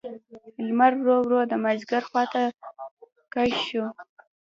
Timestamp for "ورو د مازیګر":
1.21-2.03